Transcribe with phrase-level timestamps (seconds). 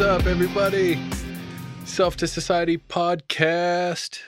[0.00, 0.98] What's up, everybody?
[1.84, 4.20] Self to Society podcast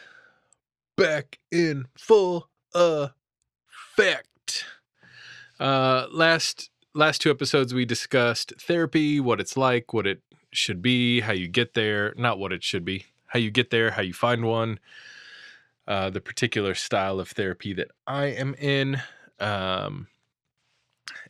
[0.98, 4.66] back in full effect.
[5.58, 11.20] Uh, last last two episodes we discussed therapy, what it's like, what it should be,
[11.20, 14.12] how you get there, not what it should be, how you get there, how you
[14.12, 14.78] find one,
[15.88, 19.00] uh, the particular style of therapy that I am in.
[19.40, 20.08] Um,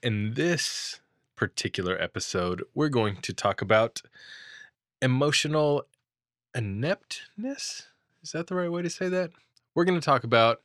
[0.03, 1.01] in this
[1.43, 4.01] particular episode, we're going to talk about
[5.01, 5.83] emotional
[6.55, 7.89] ineptness.
[8.23, 9.33] Is that the right way to say that?
[9.75, 10.63] We're going to talk about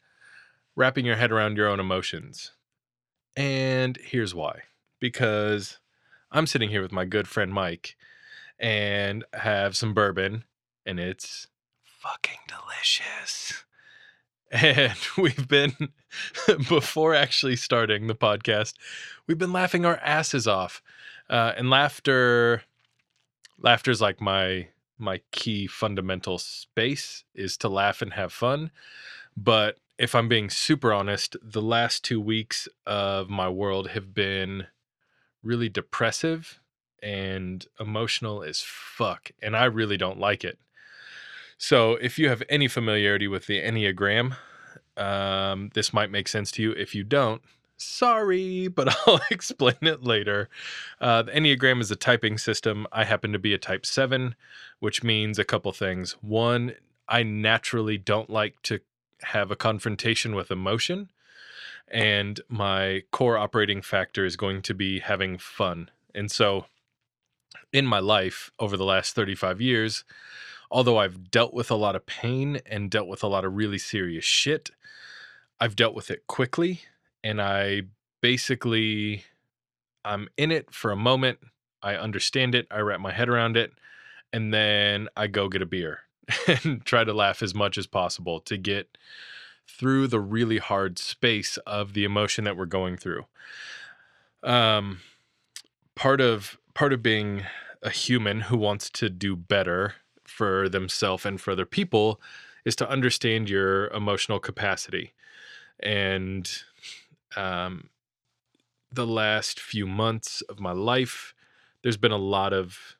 [0.75, 2.51] wrapping your head around your own emotions.
[3.35, 4.65] And here's why
[4.99, 5.79] because
[6.31, 7.95] I'm sitting here with my good friend Mike
[8.59, 10.43] and have some bourbon,
[10.85, 11.47] and it's
[11.81, 13.63] fucking delicious.
[14.51, 15.73] And we've been,
[16.69, 18.73] before actually starting the podcast,
[19.27, 20.81] we've been laughing our asses off.
[21.29, 22.63] Uh, and laughter,
[23.59, 24.67] laughter is like my
[24.99, 28.71] my key fundamental space is to laugh and have fun.
[29.35, 34.67] But if I'm being super honest, the last two weeks of my world have been
[35.43, 36.59] really depressive
[37.01, 39.31] and emotional as fuck.
[39.41, 40.57] And I really don't like it.
[41.59, 44.35] So, if you have any familiarity with the Enneagram,
[44.97, 46.71] um, this might make sense to you.
[46.71, 47.41] If you don't,
[47.77, 50.49] sorry, but I'll explain it later.
[50.99, 52.87] Uh, the Enneagram is a typing system.
[52.91, 54.35] I happen to be a type 7,
[54.79, 56.13] which means a couple things.
[56.21, 56.73] One,
[57.07, 58.79] I naturally don't like to
[59.23, 61.09] have a confrontation with emotion.
[61.89, 65.89] And my core operating factor is going to be having fun.
[66.13, 66.65] And so,
[67.71, 70.03] in my life over the last 35 years,
[70.71, 73.77] although I've dealt with a lot of pain and dealt with a lot of really
[73.77, 74.71] serious shit,
[75.59, 76.81] I've dealt with it quickly
[77.23, 77.83] and I
[78.21, 79.23] basically
[80.05, 81.39] I'm in it for a moment,
[81.81, 83.71] I understand it, I wrap my head around it,
[84.31, 86.01] and then I go get a beer
[86.63, 88.97] and try to laugh as much as possible to get
[89.67, 93.25] through the really hard space of the emotion that we're going through.
[94.43, 94.99] Um
[95.95, 97.43] part of part of being
[97.81, 99.95] a human who wants to do better
[100.27, 102.21] for themselves and for other people
[102.65, 105.13] is to understand your emotional capacity.
[105.79, 106.49] And
[107.35, 107.89] um,
[108.91, 111.33] the last few months of my life,
[111.81, 112.97] there's been a lot of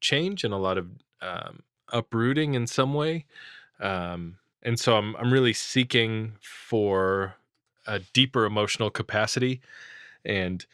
[0.00, 0.88] change and a lot of
[1.22, 3.24] um, uprooting in some way.
[3.80, 7.36] Um, and so I'm, I'm really seeking for
[7.86, 9.60] a deeper emotional capacity
[10.24, 10.64] and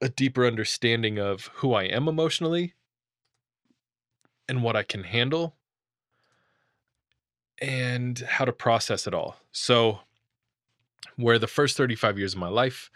[0.00, 2.74] a deeper understanding of who I am emotionally
[4.48, 5.54] and what I can handle
[7.58, 9.36] and how to process it all.
[9.52, 10.00] So,
[11.16, 12.90] where the first 35 years of my life,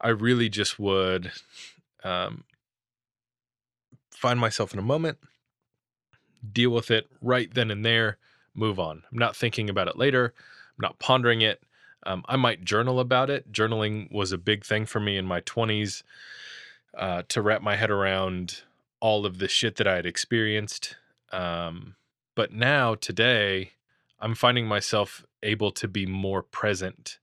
[0.00, 1.32] I really just would
[2.02, 2.44] um,
[4.10, 5.18] find myself in a moment,
[6.50, 8.16] deal with it right then and there,
[8.54, 9.02] move on.
[9.10, 10.32] I'm not thinking about it later,
[10.78, 11.62] I'm not pondering it.
[12.06, 13.52] Um, I might journal about it.
[13.52, 16.04] Journaling was a big thing for me in my 20s
[16.96, 18.62] uh, to wrap my head around
[19.00, 20.96] all of the shit that I had experienced.
[21.32, 21.96] Um,
[22.34, 23.72] but now, today,
[24.20, 27.18] I'm finding myself able to be more present.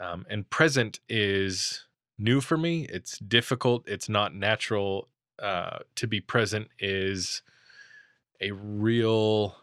[0.00, 1.86] Um, and present is
[2.18, 2.86] new for me.
[2.90, 3.88] It's difficult.
[3.88, 5.08] It's not natural.
[5.38, 7.42] Uh, to be present is
[8.40, 9.56] a real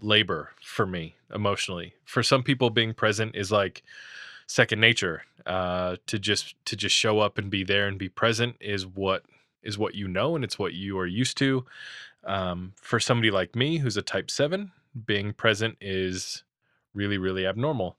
[0.00, 1.94] labor for me emotionally.
[2.04, 3.82] For some people, being present is like
[4.46, 5.22] second nature.
[5.44, 9.22] Uh, to just to just show up and be there and be present is what
[9.66, 11.66] is what you know and it's what you are used to.
[12.24, 14.72] Um, for somebody like me who's a type seven,
[15.04, 16.44] being present is
[16.94, 17.96] really, really abnormal.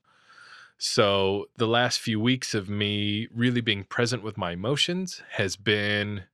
[0.76, 6.24] So the last few weeks of me really being present with my emotions has been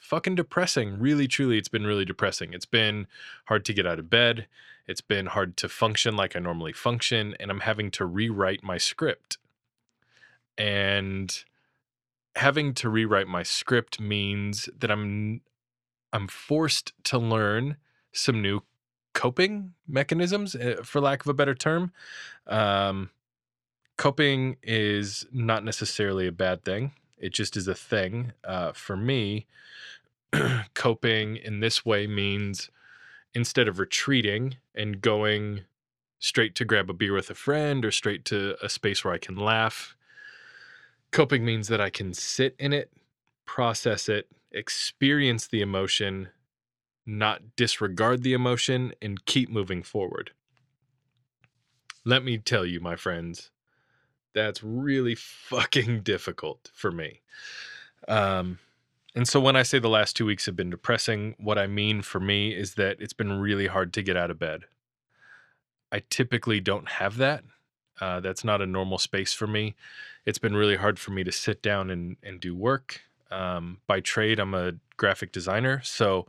[0.00, 0.98] fucking depressing.
[0.98, 2.52] Really, truly, it's been really depressing.
[2.52, 3.06] It's been
[3.46, 4.46] hard to get out of bed.
[4.86, 7.34] It's been hard to function like I normally function.
[7.40, 9.38] And I'm having to rewrite my script.
[10.56, 11.44] And
[12.36, 15.40] having to rewrite my script means that I'm
[16.12, 17.76] I'm forced to learn
[18.12, 18.60] some new
[19.14, 21.92] coping mechanisms, eh, for lack of a better term.
[22.46, 23.10] Um,
[23.96, 26.92] coping is not necessarily a bad thing.
[27.18, 28.32] It just is a thing.
[28.44, 29.46] Uh, for me,
[30.74, 32.70] coping in this way means
[33.34, 35.62] instead of retreating and going
[36.18, 39.18] straight to grab a beer with a friend or straight to a space where I
[39.18, 39.96] can laugh,
[41.14, 42.90] coping means that I can sit in it,
[43.46, 46.28] process it, experience the emotion,
[47.06, 50.32] not disregard the emotion, and keep moving forward.
[52.04, 53.50] Let me tell you, my friends,
[54.34, 57.22] that's really fucking difficult for me.
[58.08, 58.58] Um,
[59.14, 62.02] And so when I say the last two weeks have been depressing, what I mean
[62.02, 64.64] for me is that it's been really hard to get out of bed.
[65.92, 67.44] I typically don't have that.
[68.00, 69.74] Uh, that's not a normal space for me.
[70.26, 73.02] It's been really hard for me to sit down and, and do work.
[73.30, 75.80] Um, by trade, I'm a graphic designer.
[75.82, 76.26] So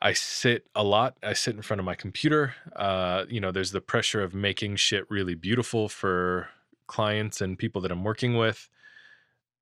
[0.00, 1.16] I sit a lot.
[1.22, 2.54] I sit in front of my computer.
[2.74, 6.48] Uh, you know, there's the pressure of making shit really beautiful for
[6.86, 8.68] clients and people that I'm working with.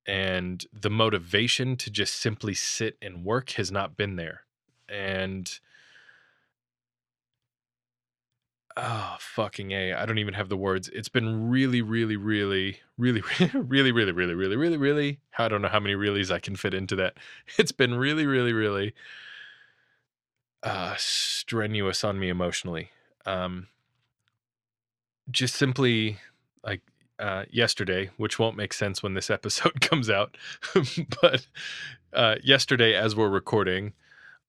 [0.06, 4.42] And the motivation to just simply sit and work has not been there.
[4.88, 5.58] And
[8.76, 13.22] oh fucking a i don't even have the words it's been really really really really
[13.54, 16.74] really really really really really really i don't know how many reallys i can fit
[16.74, 17.14] into that
[17.58, 18.92] it's been really really really
[20.64, 22.90] uh strenuous on me emotionally
[23.26, 23.68] um
[25.30, 26.18] just simply
[26.64, 26.80] like
[27.20, 30.36] uh yesterday which won't make sense when this episode comes out
[31.22, 31.46] but
[32.12, 33.92] uh yesterday as we're recording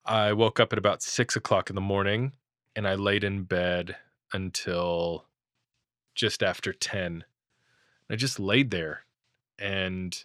[0.04, 2.32] i woke up at about six o'clock in the morning
[2.76, 3.96] and i laid in bed
[4.36, 5.26] until
[6.14, 7.24] just after 10.
[8.10, 9.02] I just laid there
[9.58, 10.24] and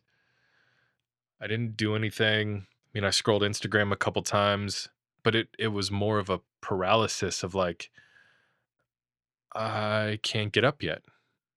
[1.40, 2.66] I didn't do anything.
[2.66, 4.88] I mean, I scrolled Instagram a couple times,
[5.22, 7.90] but it it was more of a paralysis of like
[9.54, 11.02] I can't get up yet.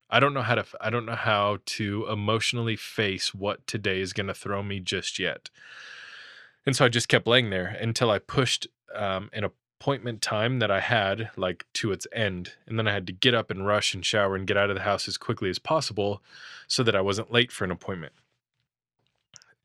[0.09, 4.13] I don't know how to I don't know how to emotionally face what today is
[4.13, 5.49] going to throw me just yet.
[6.65, 9.43] And so I just kept laying there until I pushed um, an
[9.83, 12.53] appointment time that I had like to its end.
[12.65, 14.77] And then I had to get up and rush and shower and get out of
[14.77, 16.23] the house as quickly as possible
[16.67, 18.13] so that I wasn't late for an appointment.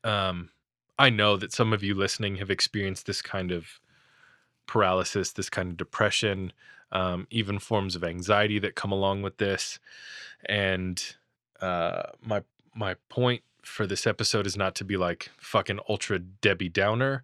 [0.03, 0.49] Um,
[0.97, 3.79] I know that some of you listening have experienced this kind of
[4.67, 6.51] paralysis, this kind of depression,
[6.91, 9.79] um, even forms of anxiety that come along with this.
[10.47, 11.01] And
[11.61, 12.43] uh, my
[12.75, 17.23] my point for this episode is not to be like fucking ultra Debbie Downer,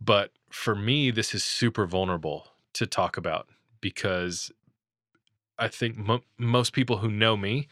[0.00, 3.48] but for me, this is super vulnerable to talk about
[3.80, 4.50] because
[5.58, 7.68] I think mo- most people who know me,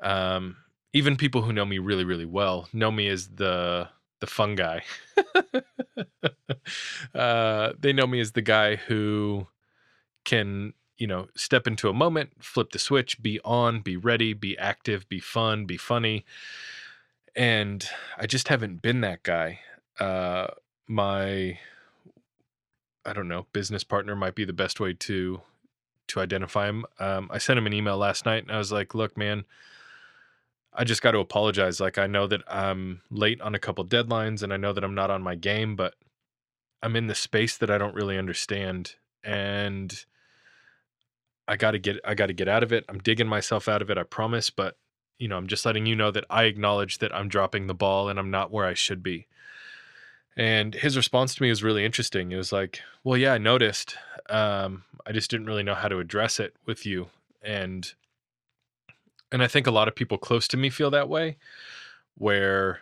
[0.00, 0.56] um,
[0.92, 3.88] even people who know me really, really well, know me as the
[4.20, 4.82] the fun guy.
[7.14, 9.46] uh, they know me as the guy who
[10.24, 14.58] can, you know, step into a moment, flip the switch, be on, be ready, be
[14.58, 16.24] active, be fun, be funny.
[17.36, 17.86] And
[18.16, 19.60] I just haven't been that guy.
[19.98, 20.48] Uh,
[20.86, 21.58] my
[23.06, 25.42] I don't know, business partner might be the best way to
[26.06, 26.84] to identify him.
[26.98, 29.44] Um, I sent him an email last night and I was like, look, man,
[30.72, 31.80] I just got to apologize.
[31.80, 34.94] Like, I know that I'm late on a couple deadlines and I know that I'm
[34.94, 35.94] not on my game, but
[36.82, 38.96] I'm in the space that I don't really understand.
[39.22, 40.04] And
[41.48, 42.84] I got to get, I got to get out of it.
[42.88, 43.96] I'm digging myself out of it.
[43.96, 44.50] I promise.
[44.50, 44.76] But,
[45.18, 48.08] you know, I'm just letting you know that I acknowledge that I'm dropping the ball
[48.08, 49.26] and I'm not where I should be.
[50.36, 52.32] And his response to me was really interesting.
[52.32, 53.96] It was like, "Well, yeah, I noticed.
[54.28, 57.10] Um, I just didn't really know how to address it with you."
[57.42, 57.92] And
[59.30, 61.36] and I think a lot of people close to me feel that way,
[62.16, 62.80] where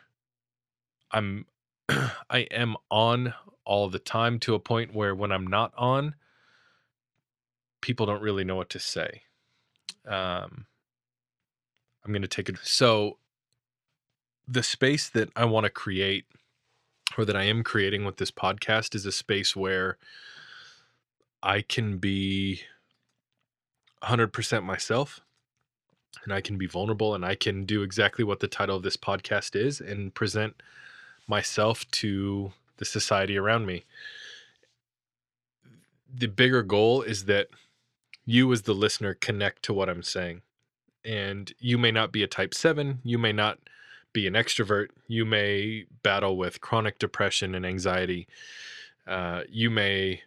[1.10, 1.46] I'm
[1.88, 3.34] I am on
[3.64, 6.14] all the time to a point where when I'm not on,
[7.80, 9.22] people don't really know what to say.
[10.06, 10.66] Um,
[12.04, 12.56] I'm going to take it.
[12.62, 13.18] So
[14.48, 16.24] the space that I want to create
[17.16, 19.98] or that I am creating with this podcast is a space where
[21.42, 22.62] I can be
[24.02, 25.20] 100% myself
[26.24, 28.96] and I can be vulnerable and I can do exactly what the title of this
[28.96, 30.62] podcast is and present
[31.26, 33.84] myself to the society around me.
[36.12, 37.48] The bigger goal is that
[38.24, 40.42] you, as the listener, connect to what I'm saying.
[41.04, 43.58] And you may not be a type seven, you may not
[44.12, 44.88] be an extrovert.
[45.08, 48.28] You may battle with chronic depression and anxiety.
[49.06, 50.22] Uh, you may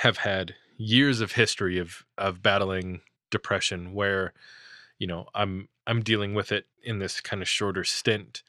[0.00, 4.32] have had years of history of of battling depression where
[4.98, 8.42] you know i'm i'm dealing with it in this kind of shorter stint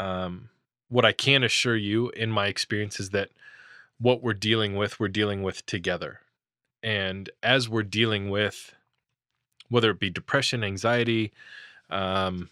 [0.00, 0.48] um,
[0.88, 3.30] what i can assure you in my experience is that
[4.00, 6.20] what we're dealing with we're dealing with together
[6.82, 8.74] and as we're dealing with
[9.68, 11.32] whether it be depression anxiety
[11.88, 12.50] um,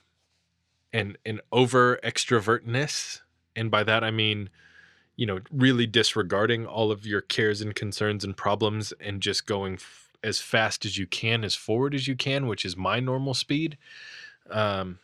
[0.93, 3.21] and an over extrovertness
[3.55, 4.49] and by that i mean
[5.17, 9.75] you know really disregarding all of your cares and concerns and problems and just going
[9.75, 13.35] f- as fast as you can as forward as you can which is my normal
[13.35, 13.77] speed
[14.51, 14.99] um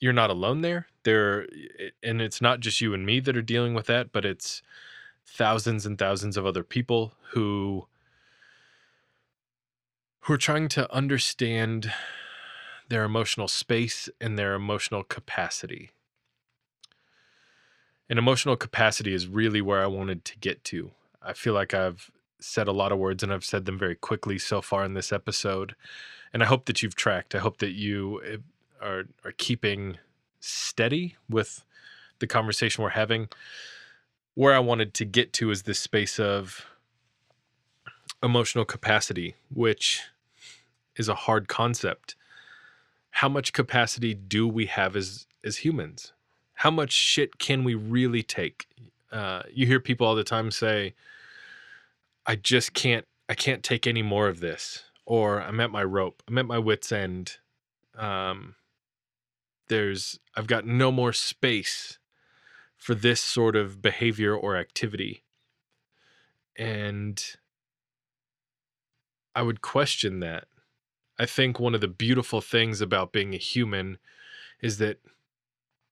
[0.00, 0.86] you're not alone there.
[1.02, 1.46] There
[2.02, 4.62] and it's not just you and me that are dealing with that but it's
[5.26, 7.86] thousands and thousands of other people who
[10.20, 11.90] who are trying to understand
[12.90, 15.90] their emotional space and their emotional capacity.
[18.08, 20.90] And emotional capacity is really where I wanted to get to.
[21.22, 24.38] I feel like I've said a lot of words and I've said them very quickly
[24.38, 25.76] so far in this episode.
[26.32, 27.34] And I hope that you've tracked.
[27.34, 28.36] I hope that you eh,
[28.82, 29.98] are are keeping
[30.40, 31.64] steady with
[32.18, 33.28] the conversation we're having.
[34.34, 36.66] Where I wanted to get to is this space of
[38.22, 40.02] emotional capacity, which
[40.96, 42.16] is a hard concept.
[43.10, 46.12] How much capacity do we have as as humans?
[46.54, 48.66] How much shit can we really take?
[49.10, 50.94] Uh, you hear people all the time say,
[52.26, 53.06] "I just can't.
[53.28, 56.22] I can't take any more of this," or "I'm at my rope.
[56.28, 57.38] I'm at my wits' end."
[57.94, 58.56] Um,
[59.68, 61.98] there's I've got no more space
[62.76, 65.22] for this sort of behavior or activity.
[66.56, 67.22] And
[69.34, 70.48] I would question that.
[71.20, 73.98] I think one of the beautiful things about being a human
[74.62, 75.00] is that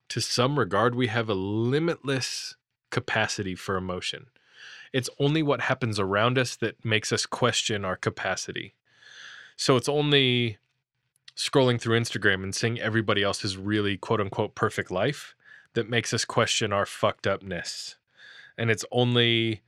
[0.08, 2.56] to some regard we have a limitless
[2.88, 4.28] capacity for emotion.
[4.90, 8.74] It's only what happens around us that makes us question our capacity.
[9.54, 10.56] So it's only
[11.36, 15.34] scrolling through Instagram and seeing everybody else's really quote unquote perfect life
[15.74, 17.96] that makes us question our fucked upness.
[18.56, 19.60] And it's only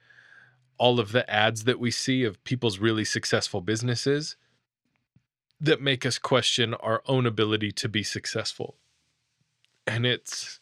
[0.78, 4.36] all of the ads that we see of people's really successful businesses
[5.60, 8.76] that make us question our own ability to be successful.
[9.86, 10.60] And it's,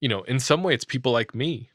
[0.00, 1.70] you know, in some way, it's people like me.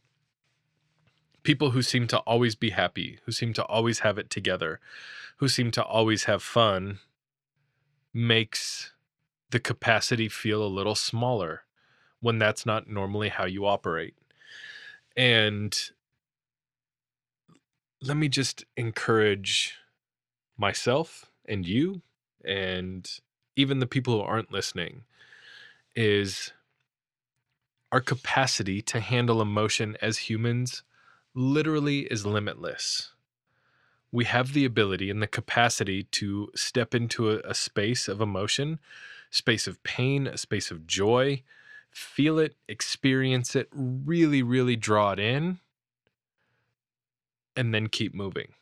[1.43, 4.79] People who seem to always be happy, who seem to always have it together,
[5.38, 7.00] who seem to always have fun,
[8.13, 8.93] makes
[9.50, 11.63] the capacity feel a little smaller
[12.20, 14.15] when that's not normally how you operate.
[15.15, 15.77] And
[18.01, 19.75] let me just encourage
[20.58, 22.01] myself and you
[22.45, 23.19] and
[23.55, 25.03] even the people who aren't listening
[25.95, 26.51] is
[27.91, 30.83] our capacity to handle emotion as humans
[31.33, 33.12] literally is limitless
[34.12, 38.79] we have the ability and the capacity to step into a, a, space of emotion,
[39.29, 41.41] space of pain, a space of joy,
[41.89, 45.60] feel it, experience it, really, really draw it in,
[47.55, 48.53] and then keep moving.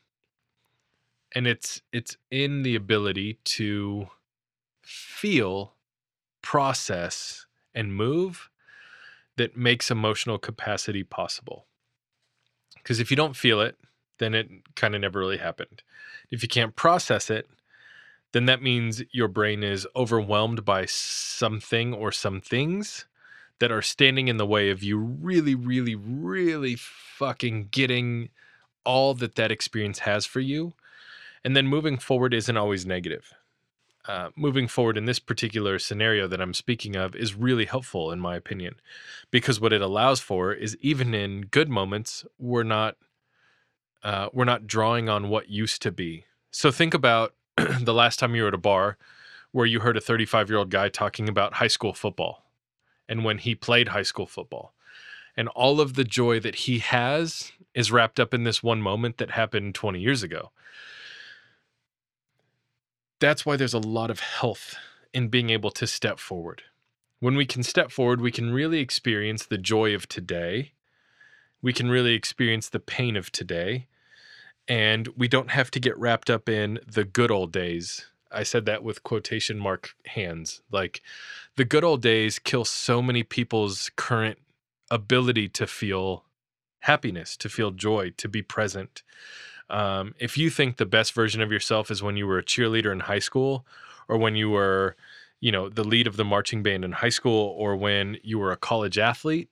[1.33, 4.07] And it's it's in the ability to
[4.81, 5.74] feel,
[6.41, 7.45] process,
[7.75, 8.50] and move
[9.38, 11.65] that makes emotional capacity possible.
[12.75, 13.77] Because if you don't feel it,
[14.17, 15.83] then it kind of never really happened.
[16.31, 17.48] If you can't process it,
[18.31, 23.05] then that means your brain is overwhelmed by something or some things
[23.59, 28.29] that are standing in the way of you really, really, really fucking getting
[28.86, 30.74] all that that experience has for you.
[31.43, 33.34] And then moving forward isn't always negative.
[34.08, 38.19] Uh, moving forward in this particular scenario that I'm speaking of is really helpful, in
[38.19, 38.75] my opinion,
[39.29, 42.96] because what it allows for is even in good moments, we're not
[44.01, 46.25] uh, we're not drawing on what used to be.
[46.51, 47.36] So think about
[47.81, 48.98] the last time you were at a bar
[49.51, 52.46] where you heard a 35 year old guy talking about high school football
[53.08, 54.74] and when he played high school football.
[55.36, 59.17] And all of the joy that he has is wrapped up in this one moment
[59.17, 60.51] that happened 20 years ago.
[63.20, 64.76] That's why there's a lot of health
[65.14, 66.64] in being able to step forward.
[67.20, 70.74] When we can step forward, we can really experience the joy of today
[71.62, 73.88] we can really experience the pain of today.
[74.68, 78.06] And we don't have to get wrapped up in the good old days.
[78.32, 80.62] I said that with quotation mark hands.
[80.72, 81.02] Like
[81.56, 84.38] the good old days kill so many people's current
[84.92, 86.26] ability to feel
[86.82, 89.04] happiness, to feel joy, to be present.
[89.70, 92.92] Um, if you think the best version of yourself is when you were a cheerleader
[92.92, 93.66] in high school
[94.08, 94.96] or when you were,
[95.40, 98.52] you know, the lead of the marching band in high school or when you were
[98.52, 99.50] a college athlete,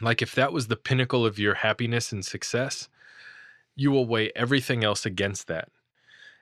[0.00, 2.88] like if that was the pinnacle of your happiness and success,
[3.74, 5.70] you will weigh everything else against that.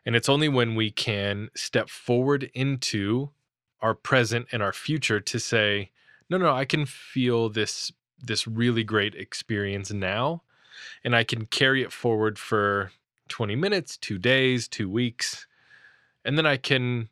[0.05, 3.31] And it's only when we can step forward into
[3.81, 5.91] our present and our future to say,
[6.29, 10.43] no, no, I can feel this this really great experience now
[11.03, 12.93] and I can carry it forward for
[13.29, 15.47] 20 minutes, 2 days, 2 weeks,
[16.25, 17.09] and then I can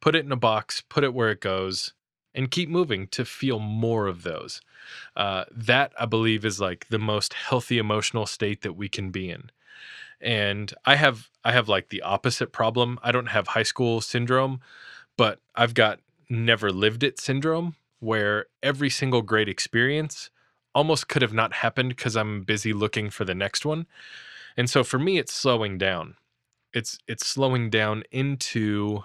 [0.00, 1.92] put it in a box, put it where it goes,
[2.34, 4.60] and keep moving to feel more of those.
[5.16, 9.30] Uh, that I believe is like the most healthy emotional state that we can be
[9.30, 9.50] in.
[10.20, 12.98] And I have I have like the opposite problem.
[13.02, 14.60] I don't have high school syndrome,
[15.16, 20.30] but I've got never lived it syndrome where every single great experience
[20.74, 23.86] almost could have not happened because I'm busy looking for the next one.
[24.56, 26.16] And so for me it's slowing down.
[26.72, 29.04] It's it's slowing down into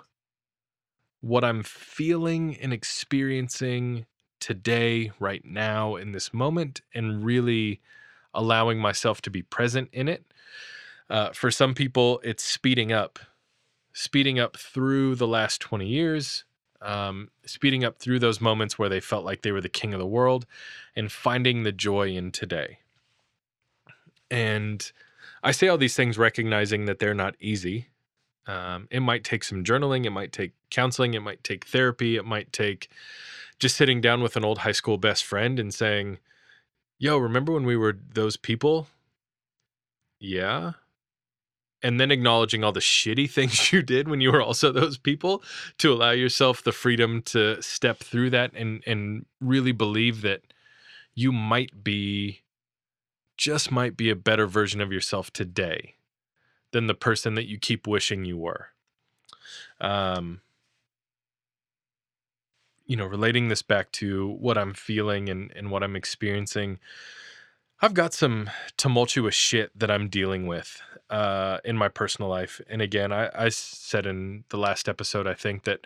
[1.22, 4.06] what I'm feeling and experiencing
[4.40, 7.82] today, right now, in this moment, and really
[8.32, 10.24] allowing myself to be present in it.
[11.10, 13.18] Uh, for some people, it's speeding up,
[13.92, 16.44] speeding up through the last 20 years,
[16.86, 20.00] um, speeding up through those moments where they felt like they were the king of
[20.00, 20.46] the world
[20.96, 22.80] and finding the joy in today.
[24.30, 24.92] And
[25.44, 27.88] I say all these things recognizing that they're not easy.
[28.48, 32.26] Um, it might take some journaling, it might take counseling, it might take therapy, it
[32.26, 32.90] might take
[33.58, 36.20] just sitting down with an old high school best friend and saying,
[37.00, 38.88] Yo, remember when we were those people?
[40.20, 40.74] Yeah.
[41.86, 45.44] And then acknowledging all the shitty things you did when you were also those people
[45.78, 50.42] to allow yourself the freedom to step through that and and really believe that
[51.14, 52.42] you might be
[53.38, 55.96] just might be a better version of yourself today
[56.72, 58.70] than the person that you keep wishing you were.
[59.80, 60.42] Um,
[62.86, 66.80] you know, relating this back to what I'm feeling and, and what I'm experiencing,
[67.82, 72.62] I've got some tumultuous shit that I'm dealing with uh, in my personal life.
[72.70, 75.86] And again, I, I said in the last episode, I think that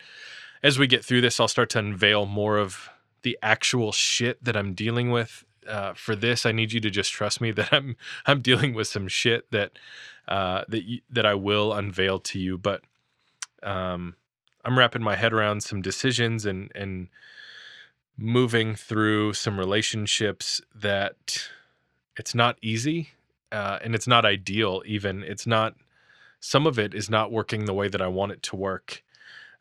[0.62, 2.90] as we get through this, I'll start to unveil more of
[3.24, 7.12] the actual shit that I'm dealing with uh, for this, I need you to just
[7.12, 9.78] trust me that I'm I'm dealing with some shit that
[10.28, 12.58] uh, that you, that I will unveil to you.
[12.58, 12.82] But
[13.64, 14.16] um,
[14.66, 17.08] I'm wrapping my head around some decisions and and
[18.18, 21.50] moving through some relationships that
[22.20, 23.10] it's not easy
[23.52, 24.84] uh, and it's not ideal.
[24.86, 25.76] Even it's not.
[26.42, 29.04] Some of it is not working the way that I want it to work.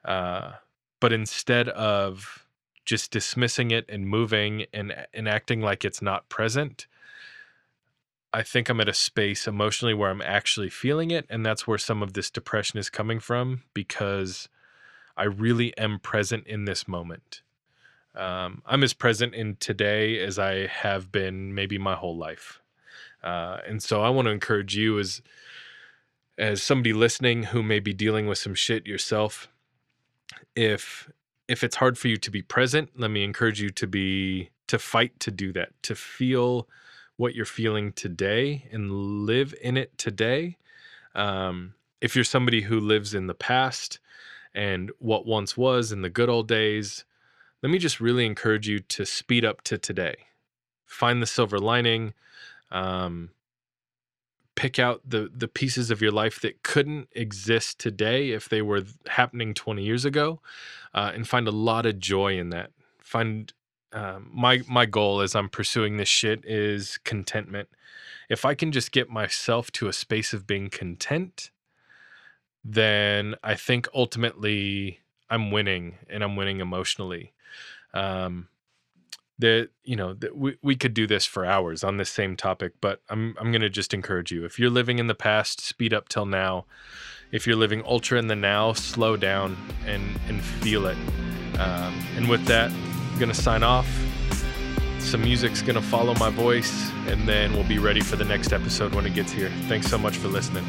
[0.05, 0.53] Uh,
[1.00, 2.47] but instead of
[2.85, 6.87] just dismissing it and moving and and acting like it's not present
[8.33, 11.77] i think i'm at a space emotionally where i'm actually feeling it and that's where
[11.77, 14.49] some of this depression is coming from because
[15.19, 17.43] i really am present in this moment
[18.15, 22.61] um, i'm as present in today as i have been maybe my whole life
[23.23, 25.23] uh, and so i want to encourage you as
[26.38, 29.49] as somebody listening who may be dealing with some shit yourself
[30.55, 31.11] if
[31.49, 34.79] if it's hard for you to be present, let me encourage you to be to
[34.79, 36.68] fight to do that, to feel
[37.16, 38.92] what you're feeling today and
[39.27, 40.59] live in it today.
[41.14, 43.99] Um, if you're somebody who lives in the past
[44.55, 47.05] and what once was in the good old days,
[47.62, 50.16] let me just really encourage you to speed up to today.
[50.87, 52.14] Find the silver lining.
[52.71, 53.31] Um,
[54.59, 58.83] pick out the the pieces of your life that couldn't exist today if they were
[59.07, 60.40] happening 20 years ago
[60.94, 63.53] uh, and find a lot of joy in that find
[63.92, 67.68] um, my my goal as i'm pursuing this shit is contentment
[68.29, 71.53] if i can just get myself to a space of being content
[72.64, 74.99] then i think ultimately
[75.31, 77.33] i'm winning and i'm winning emotionally.
[77.95, 78.49] Um,
[79.38, 82.73] that you know that we, we could do this for hours on this same topic
[82.81, 85.93] but i'm i'm going to just encourage you if you're living in the past speed
[85.95, 86.67] up till now.
[87.31, 90.97] If you're living ultra in the now slow down and and feel it.
[91.59, 93.88] Um, and with that i'm going to sign off.
[94.99, 98.53] Some music's going to follow my voice and then we'll be ready for the next
[98.53, 99.51] episode when it gets here.
[99.69, 100.64] Thanks so much for listening